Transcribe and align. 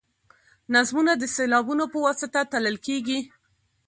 نظمونه 0.75 1.13
د 1.17 1.23
سېلابونو 1.35 1.85
په 1.93 1.97
واسطه 2.05 2.39
تلل 2.51 2.77
کیږي. 2.85 3.19